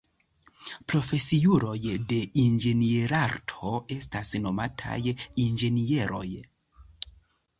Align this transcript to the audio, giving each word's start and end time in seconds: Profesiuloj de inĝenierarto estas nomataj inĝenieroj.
Profesiuloj 0.91 1.75
de 2.13 2.17
inĝenierarto 2.43 3.73
estas 3.97 4.31
nomataj 4.47 4.97
inĝenieroj. 5.47 6.25